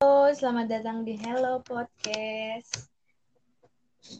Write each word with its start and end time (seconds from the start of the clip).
Halo, 0.00 0.32
selamat 0.32 0.66
datang 0.72 1.04
di 1.04 1.12
Hello 1.20 1.60
Podcast. 1.60 2.88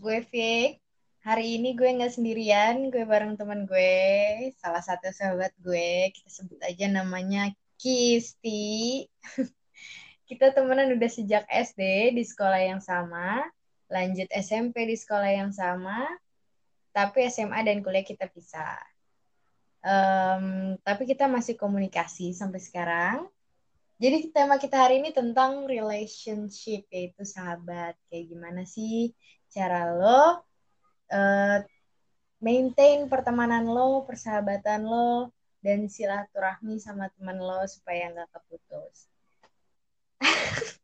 Gue 0.05 0.21
Vic. 0.29 0.77
Hari 1.25 1.57
ini 1.57 1.73
gue 1.73 1.89
nggak 1.89 2.21
sendirian, 2.21 2.93
gue 2.93 3.09
bareng 3.09 3.41
teman 3.41 3.65
gue, 3.65 4.53
salah 4.61 4.85
satu 4.85 5.09
sahabat 5.09 5.57
gue. 5.57 6.13
Kita 6.13 6.29
sebut 6.29 6.61
aja 6.61 6.85
namanya 6.85 7.49
Kisti. 7.81 9.09
Kita 10.29 10.53
temenan 10.53 11.01
udah 11.01 11.09
sejak 11.09 11.49
SD 11.49 12.13
di 12.13 12.29
sekolah 12.29 12.61
yang 12.61 12.85
sama, 12.85 13.49
lanjut 13.89 14.29
SMP 14.37 14.85
di 14.85 15.01
sekolah 15.01 15.33
yang 15.33 15.49
sama, 15.49 16.05
tapi 16.93 17.25
SMA 17.33 17.57
dan 17.65 17.81
kuliah 17.81 18.05
kita 18.05 18.29
pisah. 18.29 18.77
Um, 19.81 20.77
tapi 20.85 21.09
kita 21.09 21.25
masih 21.25 21.57
komunikasi 21.57 22.37
sampai 22.37 22.61
sekarang 22.61 23.33
jadi 24.01 24.33
tema 24.33 24.57
kita 24.57 24.81
hari 24.81 25.05
ini 25.05 25.13
tentang 25.13 25.69
relationship, 25.69 26.89
yaitu 26.89 27.21
sahabat. 27.21 27.93
Kayak 28.09 28.33
gimana 28.33 28.65
sih 28.65 29.13
cara 29.53 29.93
lo 29.93 30.41
uh, 31.13 31.59
maintain 32.41 33.05
pertemanan 33.13 33.69
lo, 33.69 34.09
persahabatan 34.09 34.89
lo, 34.89 35.29
dan 35.61 35.85
silaturahmi 35.85 36.81
sama 36.81 37.13
teman 37.13 37.37
lo 37.37 37.61
supaya 37.69 38.09
nggak 38.09 38.33
keputus. 38.33 39.05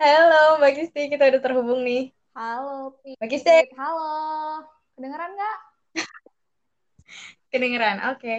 Halo 0.00 0.56
Mbak 0.56 0.72
Kisti, 0.80 1.12
kita 1.12 1.28
udah 1.28 1.40
terhubung 1.44 1.84
nih. 1.84 2.08
Halo. 2.32 2.96
Mbak 3.20 3.28
Kisti. 3.36 3.68
Halo. 3.76 4.64
Kedengeran 4.96 5.30
nggak? 5.36 5.58
Kedengeran, 7.52 8.16
oke. 8.16 8.16
Okay. 8.16 8.38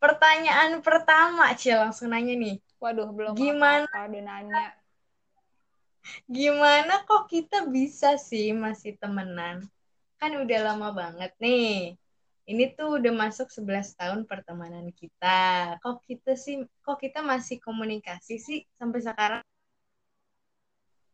Pertanyaan 0.00 0.80
pertama, 0.80 1.52
Cil, 1.52 1.76
langsung 1.76 2.16
nanya 2.16 2.32
nih 2.32 2.64
Waduh, 2.78 3.10
belum 3.10 3.34
gimana 3.34 3.90
apa 3.90 4.06
udah 4.06 4.22
nanya. 4.22 4.66
Gimana 6.30 7.02
kok 7.04 7.26
kita 7.26 7.66
bisa 7.66 8.14
sih 8.16 8.54
masih 8.54 8.94
temenan? 8.96 9.66
Kan 10.16 10.38
udah 10.38 10.58
lama 10.72 10.94
banget 10.94 11.34
nih. 11.42 11.98
Ini 12.48 12.64
tuh 12.78 12.96
udah 12.96 13.12
masuk 13.12 13.52
11 13.52 13.92
tahun 13.98 14.24
pertemanan 14.24 14.88
kita. 14.94 15.76
Kok 15.84 16.06
kita 16.08 16.32
sih 16.32 16.64
kok 16.80 16.96
kita 16.96 17.20
masih 17.20 17.60
komunikasi 17.60 18.40
sih 18.40 18.64
sampai 18.80 19.00
sekarang? 19.04 19.42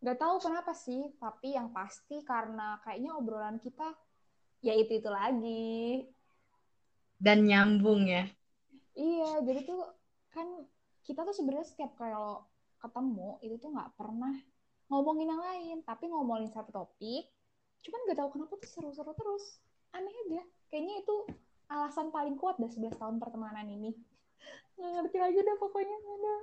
Gak 0.04 0.20
tahu 0.20 0.36
kenapa 0.36 0.76
sih, 0.76 1.16
tapi 1.16 1.56
yang 1.56 1.72
pasti 1.72 2.20
karena 2.28 2.76
kayaknya 2.84 3.16
obrolan 3.16 3.56
kita 3.56 3.96
ya 4.60 4.76
itu-itu 4.76 5.08
lagi. 5.08 6.06
Dan 7.16 7.48
nyambung 7.48 8.04
ya. 8.04 8.28
Iya, 8.94 9.42
jadi 9.42 9.64
tuh 9.64 9.80
kan 10.30 10.68
kita 11.04 11.20
tuh 11.22 11.36
sebenarnya 11.36 11.68
setiap 11.68 11.92
kalau 12.00 12.42
ketemu 12.80 13.40
itu 13.44 13.56
tuh 13.60 13.70
nggak 13.72 13.96
pernah 13.96 14.34
ngomongin 14.88 15.32
yang 15.32 15.40
lain 15.40 15.76
tapi 15.84 16.08
ngomongin 16.08 16.52
satu 16.52 16.72
topik 16.72 17.28
cuman 17.84 18.00
nggak 18.08 18.18
tahu 18.20 18.28
kenapa 18.32 18.52
tuh 18.56 18.70
seru-seru 18.72 19.12
terus. 19.12 19.60
Aneh 19.92 20.10
aja. 20.26 20.42
Kayaknya 20.72 20.94
itu 21.04 21.16
alasan 21.68 22.08
paling 22.08 22.40
kuat 22.40 22.56
dah 22.56 22.66
11 22.66 22.96
tahun 22.96 23.20
pertemanan 23.20 23.68
ini. 23.68 23.92
Nggak 24.80 24.90
ngerti 24.98 25.16
lagi 25.20 25.38
deh 25.38 25.56
pokoknya. 25.60 25.96
Ada 26.00 26.34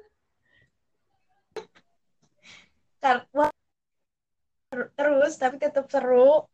terus 4.96 5.34
tapi 5.42 5.58
tetap 5.58 5.90
seru. 5.90 6.46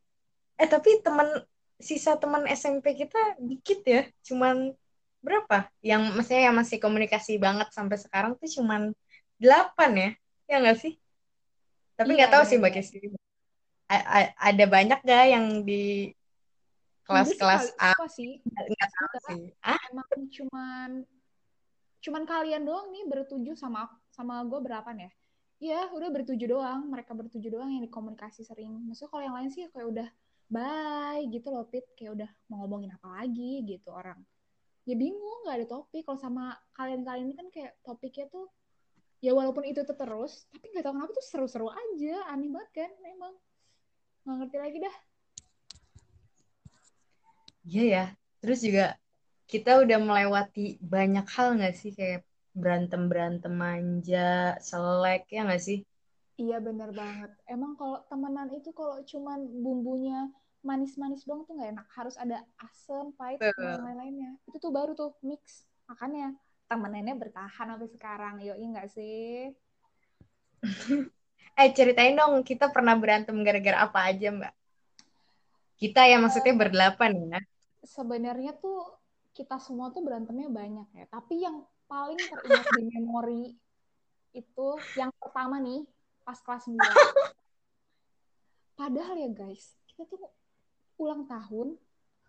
Eh 0.58 0.66
tapi 0.66 1.04
teman 1.04 1.28
sisa 1.78 2.18
teman 2.18 2.48
SMP 2.48 2.96
kita 2.96 3.38
dikit 3.38 3.84
ya. 3.84 4.02
Cuman 4.24 4.74
berapa? 5.22 5.68
Yang 5.84 6.02
maksudnya 6.16 6.44
yang 6.50 6.56
masih 6.56 6.78
komunikasi 6.80 7.34
banget 7.42 7.68
sampai 7.74 7.98
sekarang 8.00 8.32
tuh 8.38 8.50
cuman 8.60 8.94
delapan 9.38 9.92
ya? 9.94 10.10
Ya 10.48 10.56
nggak 10.64 10.80
sih? 10.80 10.94
Tapi 11.98 12.14
nggak 12.14 12.30
iya, 12.30 12.36
tahu 12.38 12.44
sih 12.46 12.58
mbak 12.62 12.74
Kesi. 12.78 12.98
Ada 14.38 14.66
banyak 14.68 15.00
gak 15.02 15.26
yang 15.32 15.46
di 15.66 16.14
kelas-kelas 17.08 17.74
A? 17.82 17.96
sih. 18.12 18.44
Nggak 18.46 18.90
tahu 18.94 19.16
sih. 19.34 19.44
Ah 19.64 19.80
emang 19.90 20.08
cuman 20.30 20.90
cuman 21.98 22.24
kalian 22.30 22.64
doang 22.64 22.94
nih 22.94 23.04
bertujuh 23.10 23.58
sama 23.58 23.90
sama 24.14 24.46
gue 24.46 24.60
berapa 24.62 24.94
ya? 24.94 25.12
Iya, 25.58 25.90
udah 25.90 26.14
bertujuh 26.14 26.46
doang. 26.46 26.86
Mereka 26.86 27.18
bertujuh 27.18 27.50
doang 27.50 27.74
yang 27.74 27.82
dikomunikasi 27.90 28.46
sering. 28.46 28.78
Maksudnya 28.86 29.10
kalau 29.10 29.24
yang 29.26 29.36
lain 29.42 29.50
sih 29.50 29.66
kayak 29.74 29.90
udah 29.90 30.08
bye 30.54 31.26
gitu 31.34 31.50
loh, 31.50 31.66
Pit. 31.66 31.90
Kayak 31.98 32.22
udah 32.22 32.30
mau 32.46 32.62
ngomongin 32.62 32.94
apa 32.94 33.26
lagi 33.26 33.66
gitu 33.66 33.90
orang 33.90 34.22
ya 34.88 34.96
bingung 34.96 35.44
nggak 35.44 35.58
ada 35.60 35.68
topik. 35.68 36.08
Kalau 36.08 36.16
sama 36.16 36.56
kalian-kalian 36.72 37.28
ini 37.28 37.36
kan 37.36 37.48
kayak 37.52 37.76
topiknya 37.84 38.32
tuh 38.32 38.48
ya 39.20 39.36
walaupun 39.36 39.66
itu 39.68 39.84
tuh 39.84 39.98
terus 39.98 40.48
tapi 40.54 40.72
nggak 40.72 40.86
tahu 40.88 40.94
kenapa 40.96 41.12
tuh 41.12 41.26
seru-seru 41.28 41.68
aja. 41.68 42.32
Aneh 42.32 42.48
banget 42.48 42.88
kan 42.88 42.92
emang 43.04 43.34
nggak 44.24 44.36
ngerti 44.40 44.58
lagi 44.64 44.78
dah. 44.80 44.96
Iya 47.68 47.84
ya. 47.84 48.06
Terus 48.40 48.60
juga 48.64 48.96
kita 49.52 49.84
udah 49.84 49.98
melewati 50.00 50.80
banyak 50.80 51.28
hal 51.36 51.60
nggak 51.60 51.76
sih? 51.76 51.92
Kayak 51.92 52.24
berantem 52.56 53.12
berantem 53.12 53.54
manja 53.54 54.56
selek 54.64 55.28
ya 55.28 55.44
nggak 55.44 55.62
sih? 55.62 55.84
Iya 56.40 56.64
bener 56.64 56.96
banget. 56.96 57.34
Emang 57.50 57.76
kalau 57.76 58.00
temenan 58.08 58.48
itu 58.56 58.72
kalau 58.72 59.04
cuman 59.04 59.40
bumbunya 59.62 60.32
manis-manis 60.68 61.24
doang 61.24 61.48
tuh 61.48 61.56
nggak 61.56 61.80
enak. 61.80 61.88
Harus 61.96 62.20
ada 62.20 62.44
asam 62.60 63.16
pahit 63.16 63.40
dan 63.40 63.88
lain-lainnya. 63.88 64.36
Itu 64.44 64.60
tuh 64.60 64.76
baru 64.76 64.92
tuh 64.92 65.16
mix. 65.24 65.64
Makanya 65.88 66.36
temennya 66.68 67.16
bertahan 67.16 67.72
sampai 67.72 67.88
sekarang. 67.88 68.44
Yuk 68.44 68.60
nggak 68.60 68.92
sih? 68.92 69.56
Eh 71.58 71.74
ceritain 71.74 72.14
dong 72.14 72.46
kita 72.46 72.70
pernah 72.70 72.94
berantem 72.94 73.34
gara-gara 73.42 73.90
apa 73.90 74.14
aja 74.14 74.30
mbak? 74.30 74.54
Kita 75.82 76.06
ya 76.06 76.22
maksudnya 76.22 76.54
uh, 76.54 76.60
berdelapan 76.62 77.12
ya? 77.18 77.40
sebenarnya 77.82 78.54
tuh 78.62 78.94
kita 79.34 79.58
semua 79.58 79.90
tuh 79.90 80.06
berantemnya 80.06 80.54
banyak 80.54 80.86
ya. 80.94 81.10
Tapi 81.10 81.42
yang 81.42 81.66
paling 81.90 82.20
teringat 82.20 82.68
di 82.78 82.84
memori 82.94 83.58
itu 84.38 84.68
yang 85.00 85.10
pertama 85.18 85.58
nih 85.58 85.82
pas 86.22 86.38
kelas 86.44 86.68
9 86.68 86.78
padahal 88.80 89.16
ya 89.18 89.30
guys 89.32 89.74
kita 89.90 90.06
tuh 90.06 90.22
ulang 90.98 91.30
tahun 91.30 91.78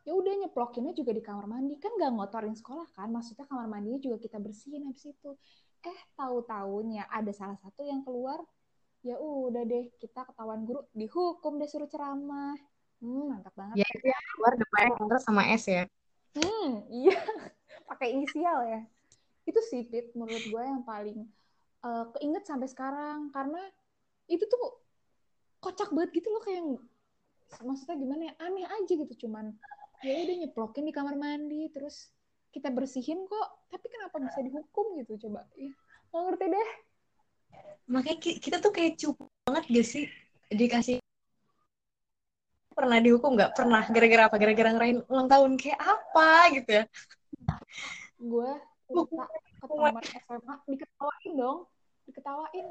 ya 0.08 0.16
udah 0.16 0.32
nyeplokinnya 0.40 0.96
juga 0.96 1.12
di 1.12 1.20
kamar 1.20 1.44
mandi. 1.44 1.76
Kan 1.76 1.92
gak 2.00 2.12
ngotorin 2.16 2.56
sekolah 2.56 2.88
kan 2.96 3.12
maksudnya 3.12 3.44
kamar 3.44 3.68
mandinya 3.68 4.00
juga 4.00 4.16
kita 4.16 4.40
bersihin 4.40 4.88
habis 4.88 5.04
itu. 5.08 5.36
Eh 5.84 5.98
tahu 6.16 6.44
tahunya 6.48 7.08
ada 7.12 7.32
salah 7.36 7.60
satu 7.60 7.84
yang 7.84 8.00
keluar 8.04 8.40
ya 9.06 9.14
udah 9.14 9.62
deh 9.62 9.94
kita 10.02 10.26
ketahuan 10.26 10.66
guru 10.66 10.82
dihukum 10.96 11.60
deh 11.60 11.68
suruh 11.68 11.90
ceramah. 11.90 12.56
Hmm 12.98 13.30
mantap 13.30 13.54
banget. 13.54 13.84
Ya 13.84 13.86
itu 13.94 14.06
yang 14.08 14.24
keluar 14.34 14.52
depannya 14.56 15.04
terus 15.06 15.24
sama 15.28 15.42
S 15.52 15.64
ya? 15.68 15.84
Hmm 16.34 16.88
iya 16.88 17.18
pakai 17.90 18.16
inisial 18.16 18.58
ya. 18.64 18.80
Itu 19.44 19.60
sih 19.64 19.86
Pit 19.86 20.12
menurut 20.16 20.44
gue 20.44 20.62
yang 20.64 20.82
paling 20.82 21.28
uh, 21.84 22.10
keinget 22.16 22.44
sampai 22.48 22.66
sekarang. 22.66 23.30
Karena 23.30 23.60
itu 24.28 24.44
tuh 24.44 24.82
kocak 25.62 25.90
banget 25.94 26.22
gitu 26.22 26.28
loh 26.30 26.42
kayak 26.42 26.62
maksudnya 27.64 27.96
gimana 27.96 28.22
ya? 28.30 28.34
Aneh 28.44 28.66
aja 28.68 28.92
gitu 28.92 29.14
cuman 29.26 29.56
ya 30.04 30.14
udah 30.14 30.36
nyeplokin 30.46 30.86
di 30.86 30.94
kamar 30.94 31.18
mandi 31.18 31.66
terus 31.74 32.12
kita 32.54 32.70
bersihin 32.70 33.26
kok. 33.26 33.48
Tapi 33.68 33.86
kenapa 33.90 34.16
bisa 34.22 34.38
dihukum 34.40 34.96
gitu 35.00 35.28
coba? 35.28 35.44
Ya 35.58 35.72
nggak 36.12 36.22
ngerti 36.24 36.46
deh. 36.52 36.70
Makanya 37.88 38.18
kita 38.20 38.56
tuh 38.60 38.72
kayak 38.72 39.00
cukup 39.00 39.28
banget 39.48 39.64
gak 39.72 39.86
sih? 39.88 40.04
Dikasih 40.52 40.96
pernah 42.76 43.00
dihukum 43.02 43.34
nggak? 43.34 43.56
Pernah 43.56 43.82
gara-gara 43.90 44.22
apa? 44.28 44.36
Gara-gara 44.38 44.70
ngerain 44.76 44.98
ulang 45.08 45.28
tahun 45.28 45.50
kayak 45.56 45.80
apa 45.80 46.30
gitu 46.56 46.70
ya? 46.70 46.84
Gue 48.20 48.50
ke 48.88 49.64
tamat 49.68 50.04
SMA 50.24 50.54
diketawain 50.68 51.32
dong. 51.34 51.58
Diketawain. 52.06 52.66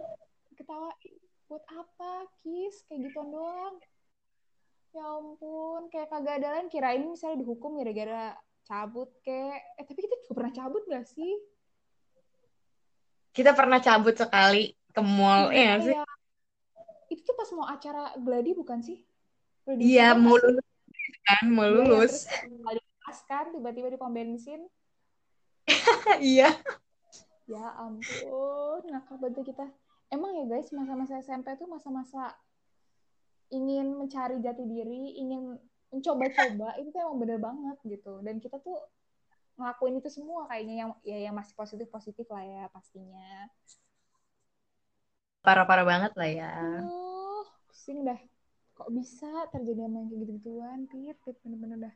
Diketawain. 0.53 1.13
Buat 1.47 1.63
apa? 1.71 2.27
Kis 2.41 2.83
kayak 2.87 3.09
gituan 3.09 3.29
doang 3.33 3.75
Ya 4.95 5.03
ampun, 5.03 5.91
kayak 5.91 6.07
kagak 6.09 6.39
ada 6.41 6.57
lain 6.57 6.67
kirain 6.71 7.03
misalnya 7.03 7.43
dihukum 7.43 7.77
gara-gara 7.77 8.33
cabut 8.67 9.07
kayak 9.23 9.63
eh 9.79 9.85
tapi 9.87 9.99
kita 10.03 10.15
juga 10.27 10.33
pernah 10.35 10.53
cabut 10.53 10.83
gak 10.91 11.05
sih? 11.07 11.33
Kita 13.31 13.51
pernah 13.55 13.79
cabut 13.79 14.15
sekali 14.17 14.73
ke 14.91 15.01
mall 15.03 15.53
ya, 15.53 15.77
ya 15.79 15.85
sih? 15.85 15.95
Itu 17.13 17.21
tuh 17.23 17.35
pas 17.37 17.49
mau 17.55 17.67
acara 17.69 18.15
gladi 18.19 18.51
bukan 18.57 18.81
sih? 18.83 18.99
iya, 19.67 20.15
mau 20.15 20.39
lulus 20.39 20.63
kan, 21.27 21.43
mau 21.51 21.67
iya, 21.67 21.75
lulus. 21.75 22.15
Ya, 22.23 22.83
pas 23.03 23.19
kan 23.27 23.51
tiba-tiba 23.51 23.91
di 23.91 23.99
pom 23.99 24.11
bensin. 24.15 24.63
iya. 26.23 26.55
ya 27.47 27.65
ampun, 27.79 28.81
ngakak 28.87 29.17
banget 29.19 29.43
kita. 29.51 29.67
Emang 30.07 30.31
ya 30.39 30.47
guys, 30.47 30.71
masa-masa 30.71 31.19
SMP 31.19 31.51
tuh 31.59 31.67
masa-masa 31.67 32.31
ingin 33.53 33.95
mencari 33.95 34.39
jati 34.43 34.63
diri, 34.67 35.17
ingin 35.19 35.55
mencoba-coba, 35.87 36.75
itu 36.79 36.91
tuh 36.91 36.99
emang 36.99 37.17
bener 37.19 37.39
banget 37.39 37.77
gitu. 37.87 38.19
Dan 38.23 38.43
kita 38.43 38.59
tuh 38.59 38.77
ngelakuin 39.57 39.97
itu 39.97 40.09
semua 40.13 40.45
kayaknya 40.45 40.75
yang 40.85 40.91
ya 41.01 41.17
yang 41.29 41.35
masih 41.35 41.57
positif 41.57 41.87
positif 41.89 42.25
lah 42.29 42.45
ya 42.45 42.63
pastinya. 42.69 43.49
parah-parah 45.47 45.87
banget 45.87 46.11
lah 46.19 46.27
ya. 46.27 46.51
Oh, 46.83 47.47
pusing 47.71 48.03
dah. 48.03 48.19
Kok 48.75 48.91
bisa 48.91 49.31
terjadi 49.55 49.87
sama 49.87 50.03
yang 50.03 50.07
kayak 50.11 50.21
gitu-gituan, 50.27 50.79
Pit, 50.91 51.17
Pit, 51.23 51.37
bener-bener 51.39 51.87
dah. 51.87 51.95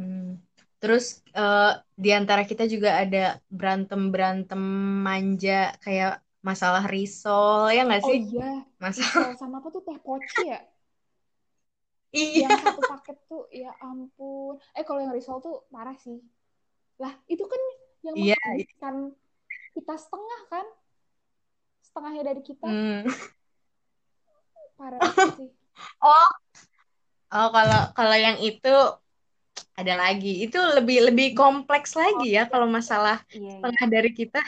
Hmm. 0.00 0.40
Terus 0.80 1.20
uh, 1.36 1.76
di 1.92 2.10
antara 2.16 2.48
kita 2.48 2.64
juga 2.64 2.96
ada 2.96 3.36
berantem-berantem 3.52 4.62
manja 5.04 5.76
kayak 5.84 6.24
masalah 6.48 6.84
risol 6.94 7.68
ya 7.74 7.80
nggak 7.86 8.02
Oh 8.04 8.12
sih? 8.12 8.18
iya, 8.22 8.44
Masalah 8.84 9.24
risol 9.24 9.32
sama 9.40 9.54
apa 9.60 9.68
tuh 9.74 9.82
teh 9.86 9.98
poci 10.06 10.40
ya? 10.52 10.58
iya. 12.16 12.48
Yang 12.48 12.54
satu 12.64 12.80
paket 12.90 13.16
tuh, 13.30 13.42
ya 13.62 13.70
ampun. 13.82 14.52
Eh 14.76 14.84
kalau 14.86 15.00
yang 15.04 15.12
risol 15.16 15.38
tuh 15.46 15.54
parah 15.74 15.96
sih. 16.04 16.18
Lah 17.02 17.12
itu 17.32 17.44
kan 17.52 17.62
yang 18.06 18.16
Iya. 18.18 18.34
menghabiskan 18.44 18.96
kita 19.76 19.94
setengah 20.02 20.40
kan? 20.52 20.66
Setengahnya 21.84 22.22
dari 22.28 22.42
kita. 22.48 22.68
Hmm. 22.70 23.06
Parah 24.78 25.04
sih. 25.36 25.48
Oh, 26.02 26.28
oh 27.34 27.48
kalau 27.54 27.80
kalau 27.96 28.16
yang 28.26 28.36
itu 28.48 28.68
ada 29.80 29.94
lagi. 30.02 30.28
Itu 30.44 30.58
lebih 30.76 30.96
lebih 31.10 31.26
kompleks 31.38 31.90
lagi 32.00 32.24
ya 32.36 32.42
kalau 32.52 32.68
masalah 32.78 33.16
Iya, 33.34 33.52
iya. 33.64 33.70
setengah 33.72 33.86
dari 33.94 34.10
kita. 34.18 34.38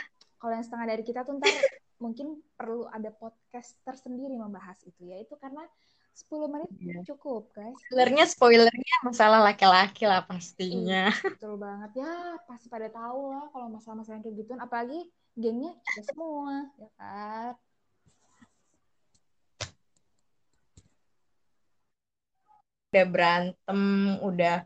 Kalau 0.43 0.59
yang 0.59 0.67
setengah 0.67 0.87
dari 0.91 1.07
kita 1.07 1.23
tuh 1.23 1.39
ntar 1.39 1.47
mungkin 2.03 2.43
perlu 2.59 2.91
ada 2.91 3.15
podcast 3.15 3.79
tersendiri 3.87 4.35
membahas 4.35 4.83
itu 4.83 5.07
ya. 5.07 5.23
Itu 5.23 5.39
karena 5.39 5.63
10 6.19 6.51
menit 6.51 6.67
Iya. 6.83 7.15
cukup, 7.15 7.55
guys. 7.55 7.79
Spoilernya 7.87 8.25
spoilernya 8.27 8.97
masalah 9.07 9.39
laki-laki 9.39 10.03
lah 10.03 10.27
pastinya. 10.27 11.15
Betul 11.23 11.63
banget. 11.63 12.03
Ya, 12.03 12.37
pasti 12.51 12.67
pada 12.67 12.91
tahu 12.91 13.31
lah 13.31 13.47
kalau 13.55 13.71
masalah-masalah 13.71 14.19
yang 14.19 14.25
kayak 14.27 14.37
gituan. 14.43 14.61
Apalagi 14.61 15.01
gengnya 15.39 15.79
kita 15.95 16.11
semua, 16.11 16.67
ya 16.75 16.91
kan? 16.99 17.55
Udah 22.93 23.07
berantem, 23.09 23.81
udah 24.21 24.57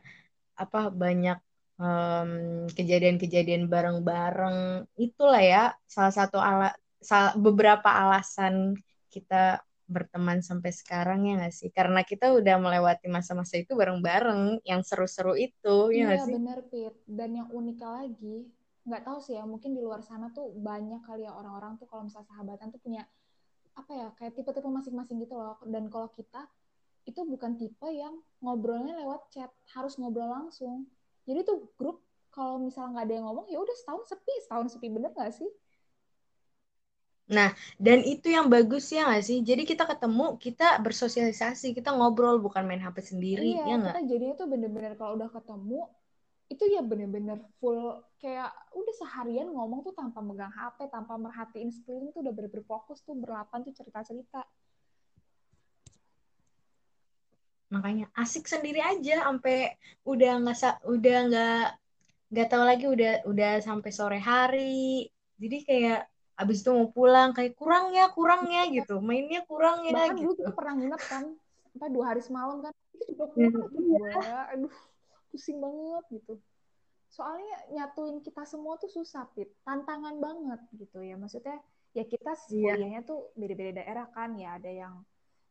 apa 0.59 0.81
banyak 0.91 1.39
em, 1.81 2.31
kejadian-kejadian 2.77 3.69
bareng-bareng. 3.73 4.89
Itulah 4.97 5.43
ya 5.43 5.63
salah 5.87 6.15
satu 6.15 6.39
ala 6.41 6.73
sal- 7.01 7.37
beberapa 7.39 7.89
alasan 7.89 8.75
kita 9.13 9.61
berteman 9.87 10.43
sampai 10.43 10.75
sekarang 10.75 11.31
ya 11.31 11.39
nggak 11.39 11.55
sih? 11.55 11.71
Karena 11.71 12.03
kita 12.03 12.35
udah 12.35 12.57
melewati 12.59 13.07
masa-masa 13.07 13.55
itu 13.63 13.73
bareng-bareng, 13.79 14.67
yang 14.67 14.83
seru-seru 14.83 15.39
itu 15.39 15.95
ya 15.95 16.11
Iya, 16.11 16.27
sih? 16.27 16.35
bener, 16.35 16.59
Pit. 16.67 16.95
Dan 17.07 17.31
yang 17.39 17.49
unik 17.55 17.79
lagi, 17.79 18.37
nggak 18.87 19.03
tahu 19.07 19.19
sih 19.23 19.35
ya, 19.39 19.45
mungkin 19.47 19.71
di 19.77 19.81
luar 19.83 20.03
sana 20.03 20.27
tuh 20.35 20.51
banyak 20.59 21.01
kali 21.07 21.23
ya 21.27 21.33
orang-orang 21.35 21.79
tuh 21.79 21.87
kalau 21.87 22.03
misalnya 22.07 22.27
sahabatan 22.35 22.69
tuh 22.75 22.81
punya 22.83 23.03
apa 23.77 23.93
ya, 23.93 24.09
kayak 24.19 24.33
tipe-tipe 24.35 24.67
masing-masing 24.67 25.23
gitu 25.23 25.39
loh. 25.39 25.57
Dan 25.63 25.87
kalau 25.93 26.09
kita 26.11 26.51
itu 27.07 27.21
bukan 27.23 27.55
tipe 27.55 27.87
yang 27.95 28.19
ngobrolnya 28.43 28.99
lewat 28.99 29.31
chat, 29.31 29.51
harus 29.79 29.95
ngobrol 30.03 30.27
langsung. 30.27 30.91
Jadi 31.29 31.41
tuh 31.49 31.59
grup 31.79 31.97
kalau 32.35 32.57
misalnya 32.67 32.91
nggak 32.93 33.07
ada 33.07 33.15
yang 33.19 33.27
ngomong, 33.29 33.47
ya 33.53 33.59
udah 33.65 33.77
setahun 33.81 34.05
sepi, 34.11 34.35
setahun 34.45 34.69
sepi 34.77 34.87
bener 34.95 35.11
nggak 35.17 35.33
sih? 35.39 35.51
Nah, 37.37 37.51
dan 37.87 37.99
itu 38.15 38.27
yang 38.37 38.47
bagus 38.55 38.85
ya 38.95 39.01
nggak 39.07 39.25
sih? 39.29 39.39
Jadi 39.49 39.63
kita 39.71 39.85
ketemu, 39.91 40.27
kita 40.45 40.67
bersosialisasi, 40.85 41.67
kita 41.79 41.91
ngobrol, 41.97 42.37
bukan 42.45 42.63
main 42.69 42.83
HP 42.85 42.97
sendiri, 43.11 43.51
Iya, 43.51 43.63
ya 43.69 43.75
nggak? 43.83 43.99
kita 43.99 43.99
jadinya 44.11 44.35
tuh 44.41 44.49
bener-bener 44.53 44.93
kalau 45.01 45.13
udah 45.19 45.31
ketemu, 45.37 45.81
itu 46.53 46.65
ya 46.75 46.81
bener-bener 46.91 47.39
full 47.59 47.81
kayak 48.23 48.51
udah 48.81 48.95
seharian 49.01 49.49
ngomong 49.57 49.81
tuh 49.87 49.95
tanpa 50.01 50.21
megang 50.29 50.53
HP, 50.59 50.79
tanpa 50.97 51.15
merhatiin 51.25 51.71
sekeliling 51.77 52.11
tuh 52.15 52.21
udah 52.25 52.35
bener-bener 52.37 52.67
fokus 52.73 52.99
tuh 53.07 53.15
berlapan 53.23 53.59
tuh 53.67 53.75
cerita-cerita. 53.79 54.41
Makanya 57.67 58.07
asik 58.15 58.47
sendiri 58.47 58.79
aja, 58.79 59.27
sampai 59.27 59.75
udah 60.07 60.33
nggak 60.43 60.87
udah 60.87 61.19
nggak 61.31 61.65
nggak 62.31 62.49
tahu 62.51 62.63
lagi 62.67 62.87
udah 62.87 63.13
udah 63.27 63.53
sampai 63.63 63.91
sore 63.91 64.19
hari. 64.23 65.11
Jadi 65.37 65.59
kayak 65.67 66.07
abis 66.37 66.61
itu 66.63 66.71
mau 66.71 66.89
pulang 66.93 67.33
kayak 67.33 67.57
kurang 67.57 67.91
ya, 67.97 68.13
kurang 68.13 68.47
ya 68.53 68.69
gitu, 68.69 69.01
mainnya 69.01 69.41
kurang 69.49 69.89
ya 69.89 69.97
Bahkan 69.97 70.21
dulu 70.21 70.33
gitu. 70.37 70.45
kita 70.45 70.53
pernah 70.53 70.75
nginep 70.77 71.03
kan, 71.09 71.25
apa 71.81 71.87
dua 71.89 72.05
hari 72.13 72.21
semalam 72.21 72.61
kan, 72.61 72.73
itu 72.93 73.03
juga 73.17 73.25
Iya. 73.35 73.49
kurang 73.49 73.69
gua, 73.89 74.41
aduh 74.53 74.77
pusing 75.33 75.59
banget 75.61 76.05
gitu. 76.21 76.35
Soalnya 77.09 77.57
nyatuin 77.73 78.21
kita 78.21 78.45
semua 78.45 78.77
tuh 78.77 78.93
susah, 78.93 79.25
Pit. 79.33 79.49
Tantangan 79.65 80.21
banget 80.21 80.61
gitu 80.77 81.01
ya. 81.01 81.17
Maksudnya 81.17 81.57
ya 81.97 82.05
kita 82.05 82.37
Iya. 82.53 82.77
kuliahnya 82.77 83.01
tuh 83.09 83.33
beda-beda 83.33 83.81
daerah 83.81 84.05
kan. 84.13 84.37
Ya 84.37 84.61
ada 84.61 84.69
yang 84.69 85.01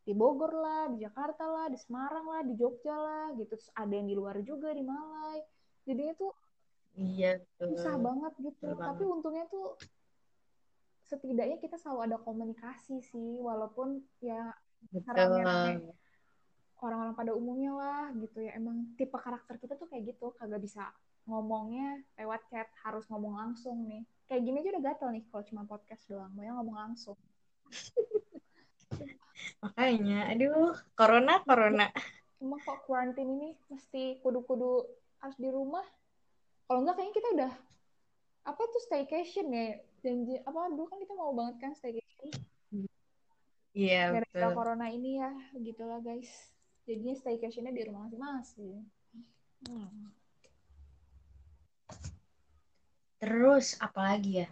di 0.06 0.14
Bogor 0.14 0.54
lah, 0.54 0.84
di 0.94 1.02
Jakarta 1.02 1.50
lah, 1.50 1.66
di 1.68 1.78
Semarang 1.82 2.26
lah, 2.30 2.42
di 2.46 2.54
Jogja 2.54 2.94
lah 2.94 3.34
gitu. 3.34 3.58
Terus 3.58 3.74
ada 3.74 3.90
yang 3.90 4.06
di 4.06 4.16
luar 4.16 4.38
juga 4.46 4.70
di 4.72 4.86
Malai. 4.86 5.42
Jadinya 5.84 6.14
tuh 6.16 6.34
Iya 6.96 7.44
susah 7.60 8.00
banget 8.00 8.34
gitu. 8.40 8.72
Betul 8.72 8.80
Tapi 8.80 9.04
banget. 9.04 9.16
untungnya 9.20 9.46
tuh 9.52 9.76
setidaknya 11.12 11.58
kita 11.60 11.76
selalu 11.76 12.00
ada 12.14 12.18
komunikasi 12.22 13.02
sih. 13.04 13.42
Walaupun 13.42 14.00
ya 14.22 14.54
rame-rame 14.94 15.92
orang-orang 16.84 17.16
pada 17.16 17.32
umumnya 17.34 17.72
lah 17.74 18.04
gitu 18.20 18.44
ya 18.46 18.54
emang 18.60 18.94
tipe 19.00 19.16
karakter 19.16 19.58
kita 19.58 19.80
tuh 19.80 19.88
kayak 19.90 20.14
gitu 20.14 20.36
kagak 20.36 20.62
bisa 20.62 20.92
ngomongnya 21.26 22.04
lewat 22.20 22.46
chat 22.52 22.70
harus 22.86 23.08
ngomong 23.10 23.34
langsung 23.34 23.88
nih 23.90 24.06
kayak 24.30 24.46
gini 24.46 24.62
aja 24.62 24.70
udah 24.78 24.84
gatel 24.84 25.10
nih 25.16 25.24
kalau 25.32 25.44
cuma 25.48 25.64
podcast 25.66 26.04
doang 26.06 26.30
mau 26.36 26.44
yang 26.46 26.60
ngomong 26.62 26.78
langsung 26.78 27.18
Makanya, 29.64 30.32
aduh, 30.32 30.76
corona, 30.96 31.42
corona. 31.44 31.88
emang 32.44 32.60
kok 32.62 32.84
quarantine 32.86 33.32
ini 33.32 33.50
mesti 33.72 34.20
kudu-kudu 34.22 34.86
harus 35.24 35.38
di 35.40 35.50
rumah 35.50 35.82
kalau 36.68 36.84
enggak 36.86 37.00
kayaknya 37.00 37.16
kita 37.18 37.30
udah 37.34 37.54
apa 38.46 38.62
tuh 38.70 38.82
staycation 38.86 39.50
ya 39.50 39.82
janji 40.06 40.38
apa 40.46 40.70
dulu 40.70 40.86
kan 40.86 41.00
kita 41.02 41.14
mau 41.18 41.34
banget 41.34 41.56
kan 41.64 41.72
staycation 41.74 42.30
Iya 43.74 44.14
gara-gara 44.14 44.52
betul. 44.52 44.56
corona 44.56 44.88
ini 44.94 45.18
ya 45.18 45.32
gitulah 45.58 46.00
guys 46.06 46.30
jadinya 46.86 47.18
staycationnya 47.18 47.74
di 47.74 47.82
rumah 47.88 48.06
masing-masing 48.06 48.86
hmm. 49.66 50.14
Terus 53.16 53.74
apalagi 53.82 54.46
ya? 54.46 54.50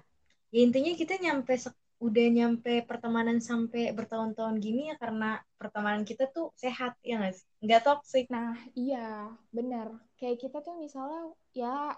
Ya 0.49 0.59
intinya 0.65 0.97
kita 0.97 1.19
nyampe 1.21 1.53
sek- 1.53 1.77
udah 2.03 2.27
nyampe 2.27 2.83
pertemanan 2.83 3.39
sampai 3.39 3.95
bertahun-tahun 3.95 4.59
gini 4.59 4.91
ya 4.91 4.95
karena 4.99 5.39
pertemanan 5.55 6.03
kita 6.03 6.27
tuh 6.27 6.51
sehat 6.59 6.99
ya 6.99 7.23
nggak? 7.23 7.39
Nggak 7.63 7.81
toksik. 7.87 8.27
Nah, 8.27 8.59
iya, 8.75 9.31
benar. 9.55 9.95
Kayak 10.19 10.43
kita 10.43 10.59
tuh 10.59 10.75
misalnya, 10.75 11.31
ya 11.55 11.95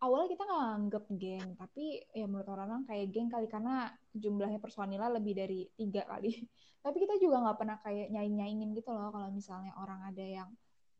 awalnya 0.00 0.28
kita 0.32 0.42
nggak 0.48 0.64
anggap 0.80 1.04
geng, 1.20 1.48
tapi 1.60 2.00
ya 2.16 2.24
menurut 2.24 2.48
orang-orang 2.48 2.88
kayak 2.88 3.06
geng 3.12 3.28
kali 3.28 3.46
karena 3.48 3.92
jumlahnya 4.16 4.60
personilnya 4.60 5.12
lebih 5.12 5.36
dari 5.36 5.68
tiga 5.76 6.08
kali. 6.08 6.32
Tapi 6.84 6.96
kita 7.00 7.16
juga 7.16 7.40
nggak 7.40 7.56
pernah 7.56 7.80
kayak 7.80 8.12
nyaing-nyaingin 8.12 8.76
gitu 8.76 8.92
loh 8.92 9.08
kalau 9.08 9.32
misalnya 9.32 9.72
orang 9.76 10.00
ada 10.08 10.24
yang 10.24 10.50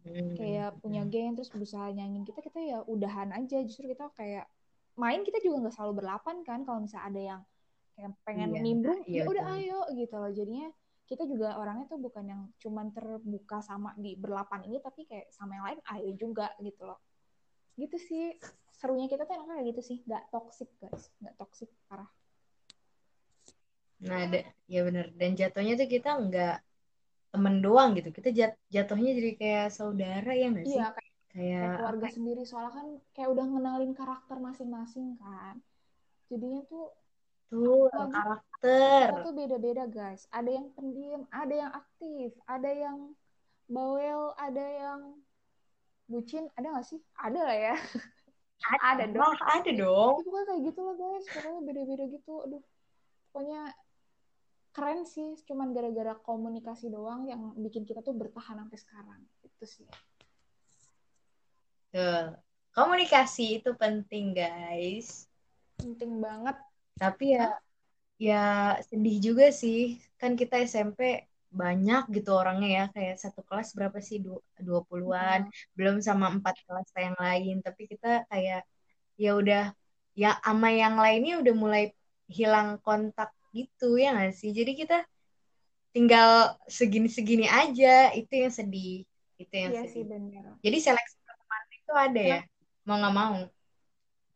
Hmm. 0.04 0.36
kayak 0.36 0.84
punya 0.84 1.00
geng 1.08 1.32
terus 1.32 1.48
berusaha 1.48 1.88
nyaingin 1.88 2.28
kita, 2.28 2.44
kita 2.44 2.60
ya 2.60 2.78
udahan 2.84 3.32
aja. 3.32 3.64
Justru 3.64 3.88
kita 3.88 4.12
kayak 4.12 4.44
main 5.00 5.24
kita 5.24 5.40
juga 5.40 5.64
nggak 5.64 5.74
selalu 5.80 6.04
berlapan 6.04 6.36
kan 6.44 6.60
kalau 6.68 6.84
misalnya 6.84 7.08
ada 7.08 7.20
yang 7.24 7.40
kayak 7.94 8.10
pengen 8.26 8.50
Iya, 8.50 8.60
nimbrung, 8.64 9.00
iya 9.10 9.22
ya 9.22 9.22
udah 9.30 9.44
ayo 9.58 9.78
gitu 10.00 10.14
loh. 10.18 10.30
Jadinya 10.38 10.68
kita 11.10 11.22
juga 11.28 11.48
orangnya 11.60 11.84
tuh 11.92 12.00
bukan 12.00 12.24
yang 12.32 12.42
cuman 12.62 12.86
terbuka 12.96 13.60
sama 13.60 13.92
di 14.00 14.16
berlapan 14.16 14.60
ini 14.68 14.78
tapi 14.80 15.04
kayak 15.04 15.28
sama 15.36 15.52
yang 15.60 15.64
lain 15.68 15.80
ayo 15.94 16.10
juga 16.16 16.48
gitu 16.64 16.82
loh 16.88 16.96
gitu 17.80 17.96
sih 18.08 18.24
serunya 18.78 19.06
kita 19.12 19.22
tuh 19.28 19.34
enaknya 19.36 19.54
kayak 19.60 19.68
gitu 19.74 19.82
sih 19.88 19.98
nggak 20.06 20.22
toxic 20.32 20.68
guys 20.80 21.04
nggak 21.20 21.34
toxic 21.40 21.68
parah 21.90 22.08
Nah, 24.06 24.18
ada, 24.26 24.38
ya 24.72 24.80
bener. 24.86 25.06
Dan 25.20 25.30
jatuhnya 25.40 25.72
tuh 25.80 25.88
kita 25.94 26.08
nggak 26.24 26.52
temen 27.32 27.54
doang 27.64 27.88
gitu. 27.98 28.08
Kita 28.18 28.28
jat- 28.38 28.60
jatuhnya 28.74 29.10
jadi 29.18 29.30
kayak 29.40 29.66
saudara 29.78 30.30
ya 30.40 30.46
nggak 30.52 30.66
sih? 30.74 30.78
iya 30.78 30.84
kayak, 30.96 31.14
kayak 31.32 31.56
Kayak 31.60 31.72
keluarga 31.76 32.06
apa? 32.06 32.16
sendiri 32.16 32.42
soalnya 32.50 32.72
kan 32.78 32.86
kayak 33.14 33.28
udah 33.34 33.44
ngenalin 33.52 33.92
karakter 34.00 34.36
masing-masing 34.48 35.08
kan 35.22 35.54
jadinya 36.30 36.60
tuh 36.70 36.84
Lagi 37.52 38.12
karakter. 38.12 39.06
tuh 39.24 39.34
beda-beda 39.34 39.84
guys. 39.90 40.24
Ada 40.32 40.50
yang 40.50 40.66
pendiam 40.72 41.22
ada 41.30 41.54
yang 41.54 41.72
aktif 41.72 42.32
ada 42.48 42.70
yang 42.70 43.12
bawel 43.68 44.32
ada 44.40 44.64
yang 44.64 45.00
bucin 46.08 46.48
ada 46.56 46.72
nggak 46.72 46.86
sih? 46.88 47.00
Ada 47.20 47.40
lah 47.40 47.58
ya. 47.72 47.76
Ada 48.80 49.04
dong 49.12 49.34
Wah, 49.40 49.60
ada 49.60 49.70
dong. 49.72 50.14
Pokoknya 50.24 50.44
kayak 50.48 50.60
gitu 50.72 50.80
lah 50.80 50.94
guys. 50.96 51.24
Pokoknya 51.28 51.60
beda-beda 51.62 52.04
gitu. 52.08 52.34
Aduh. 52.48 52.62
Pokoknya 53.30 53.62
keren 54.74 55.06
sih 55.06 55.38
cuman 55.46 55.70
gara-gara 55.70 56.18
komunikasi 56.18 56.90
doang 56.90 57.30
yang 57.30 57.54
bikin 57.60 57.86
kita 57.86 58.02
tuh 58.02 58.16
bertahan 58.16 58.58
sampai 58.58 58.78
sekarang. 58.80 59.20
Itu 59.44 59.64
sih. 59.68 59.86
Tuh. 61.94 62.34
Komunikasi 62.74 63.62
itu 63.62 63.70
penting, 63.78 64.34
guys. 64.34 65.30
penting 65.78 66.18
banget 66.18 66.58
Tapi 66.98 67.24
ya, 67.36 67.44
ya 68.18 68.42
sedih 68.88 69.16
juga 69.20 69.46
sih. 69.50 69.98
Kan 70.20 70.38
kita 70.40 70.62
SMP 70.64 71.26
banyak 71.54 72.10
gitu 72.16 72.30
orangnya 72.34 72.68
ya. 72.68 72.84
Kayak 72.94 73.16
satu 73.22 73.40
kelas 73.46 73.74
berapa 73.76 73.98
sih? 74.02 74.22
Dua 74.58 74.80
puluhan. 74.86 75.46
Nah, 75.46 75.72
belum 75.76 76.02
sama 76.02 76.30
empat 76.34 76.54
kelas 76.66 76.88
yang 76.98 77.16
lain. 77.18 77.54
Tapi 77.62 77.82
kita 77.90 78.26
kayak 78.30 78.62
ya 79.14 79.30
udah 79.38 79.62
ya 80.14 80.38
ama 80.42 80.68
yang 80.74 80.98
lainnya 80.98 81.42
udah 81.42 81.54
mulai 81.54 81.84
hilang 82.30 82.78
kontak 82.82 83.30
gitu 83.54 83.98
ya 83.98 84.14
nggak 84.14 84.34
sih? 84.34 84.50
Jadi 84.50 84.72
kita 84.74 84.98
tinggal 85.94 86.58
segini-segini 86.66 87.46
aja. 87.46 88.10
Itu 88.14 88.32
yang 88.34 88.52
sedih. 88.54 89.06
Itu 89.38 89.54
yang 89.54 89.72
iya 89.74 89.82
sedih. 89.86 89.92
sih 89.94 90.02
bener. 90.06 90.44
jadi 90.62 90.78
seleksi 90.78 91.16
pertemanan 91.26 91.70
itu 91.74 91.92
ada 91.94 92.22
ya? 92.22 92.40
Kenapa? 92.42 92.52
mau 92.84 92.96
nggak 93.00 93.14
mau 93.16 93.34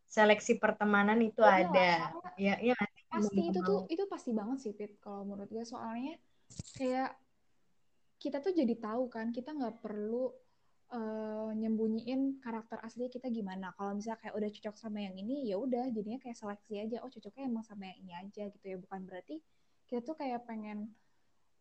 seleksi 0.09 0.57
pertemanan 0.57 1.21
itu 1.21 1.45
Ya 1.45 1.69
ada. 1.69 1.91
ya 2.41 2.55
ya 2.65 2.77
pasti 3.13 3.41
itu 3.45 3.61
tuh 3.61 3.85
itu 3.93 4.05
pasti 4.09 4.31
banget 4.33 4.59
sih 4.65 4.73
Pit 4.73 4.97
kalau 5.05 5.29
menurut 5.29 5.53
gue. 5.53 5.65
Soalnya 5.69 6.17
kayak 6.81 7.13
kita 8.19 8.41
tuh 8.41 8.57
jadi 8.57 8.75
tahu 8.81 9.13
kan 9.13 9.31
kita 9.31 9.53
nggak 9.55 9.85
perlu 9.85 10.33
uh, 10.91 11.53
nyembunyiin 11.53 12.41
karakter 12.41 12.81
asli 12.81 13.13
kita 13.13 13.29
gimana. 13.29 13.77
Kalau 13.77 13.93
misalnya 14.01 14.19
kayak 14.25 14.35
udah 14.35 14.49
cocok 14.49 14.77
sama 14.81 15.05
yang 15.05 15.15
ini 15.15 15.45
ya 15.53 15.61
udah 15.61 15.93
jadinya 15.93 16.19
kayak 16.25 16.37
seleksi 16.41 16.75
aja. 16.81 17.05
Oh 17.05 17.13
cocoknya 17.13 17.45
emang 17.45 17.65
sama 17.69 17.93
yang 17.93 17.99
ini 18.01 18.13
aja 18.17 18.49
gitu 18.49 18.65
ya. 18.65 18.77
Bukan 18.81 19.05
berarti 19.05 19.45
kita 19.93 20.01
tuh 20.05 20.17
kayak 20.17 20.49
pengen 20.49 20.89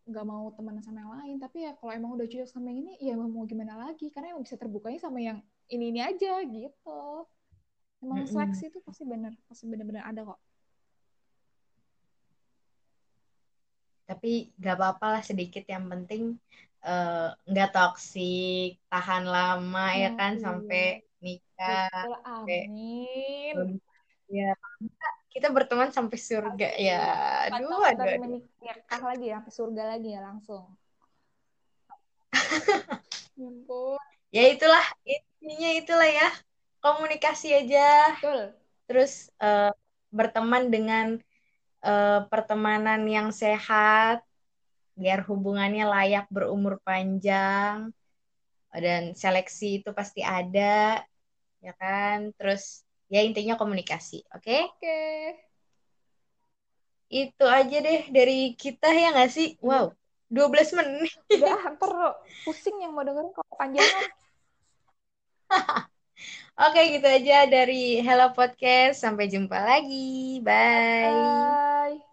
nggak 0.07 0.23
mau 0.23 0.47
teman 0.55 0.79
sama 0.79 1.03
yang 1.03 1.13
lain. 1.19 1.35
Tapi 1.43 1.67
ya 1.67 1.75
kalau 1.75 1.91
emang 1.91 2.15
udah 2.15 2.27
cocok 2.31 2.47
sama 2.47 2.71
yang 2.71 2.79
ini 2.87 2.93
ya 3.03 3.11
emang 3.19 3.27
mau 3.27 3.43
gimana 3.43 3.75
lagi? 3.75 4.07
Karena 4.07 4.31
emang 4.31 4.47
bisa 4.47 4.55
terbukanya 4.55 5.03
sama 5.03 5.19
yang 5.19 5.43
ini 5.67 5.91
ini 5.91 5.99
aja 5.99 6.39
gitu 6.47 7.27
emang 8.03 8.19
Mm-mm. 8.23 8.31
seleksi 8.31 8.63
itu 8.69 8.79
pasti 8.85 9.03
bener 9.03 9.33
pasti 9.49 9.63
bener-bener 9.65 10.03
ada 10.05 10.21
kok. 10.23 10.39
Tapi 14.07 14.55
gak 14.55 14.75
apa-apa 14.79 15.05
lah 15.19 15.21
sedikit 15.25 15.63
yang 15.67 15.85
penting 15.91 16.39
eh, 16.87 17.27
nggak 17.49 17.69
toksik 17.75 18.79
tahan 18.87 19.23
lama 19.27 19.85
ya 19.91 20.09
nah 20.13 20.17
kan 20.19 20.31
iya 20.37 20.43
sampai 20.45 20.83
nikah 21.19 21.89
betul 21.91 22.15
sampai 22.23 22.59
amin. 22.71 23.55
ya 24.31 24.51
kita 25.33 25.47
berteman 25.53 25.89
sampai 25.93 26.17
surga 26.17 26.69
ya. 26.81 27.01
Asik. 27.53 27.61
aduh 27.61 28.17
menikah 28.23 29.01
lagi 29.05 29.25
ya 29.29 29.35
sampai 29.37 29.53
surga 29.53 29.83
lagi 29.91 30.09
ya 30.15 30.21
langsung. 30.25 30.63
Ya 33.37 34.43
ya 34.43 34.43
itulah 34.49 34.85
intinya 35.05 35.69
itulah 35.77 36.09
ya 36.09 36.27
komunikasi 36.81 37.47
aja. 37.53 38.15
Betul. 38.17 38.41
Terus 38.87 39.29
eh, 39.41 39.71
berteman 40.09 40.71
dengan 40.71 41.07
eh, 41.83 42.19
pertemanan 42.31 43.03
yang 43.07 43.29
sehat 43.33 44.23
biar 44.97 45.21
hubungannya 45.29 45.85
layak 45.85 46.25
berumur 46.33 46.81
panjang 46.81 47.93
dan 48.73 49.13
seleksi 49.13 49.81
itu 49.81 49.89
pasti 49.93 50.25
ada 50.25 51.01
ya 51.61 51.73
kan? 51.77 52.33
Terus 52.37 52.81
ya 53.07 53.21
intinya 53.23 53.55
komunikasi 53.55 54.25
oke? 54.33 54.57
Oke. 54.77 55.01
Itu 57.07 57.45
aja 57.47 57.77
deh 57.79 58.11
dari 58.11 58.51
kita 58.59 58.91
ya 58.91 59.15
nggak 59.15 59.31
sih? 59.31 59.55
Iya. 59.55 59.63
wow 59.63 59.85
12 60.27 60.75
menit. 60.75 61.15
Udah 61.31 61.71
ntar 61.79 62.19
pusing 62.43 62.83
yang 62.83 62.91
mau 62.91 63.03
dengerin 63.07 63.31
kalau 63.31 63.47
kepanjangan 63.55 64.03
Oke, 66.63 66.79
gitu 66.93 67.07
aja 67.17 67.35
dari 67.53 68.01
Hello 68.05 68.25
Podcast. 68.37 68.95
Sampai 69.03 69.25
jumpa 69.33 69.57
lagi. 69.69 70.41
Bye. 70.47 71.67
Bye. 71.89 72.06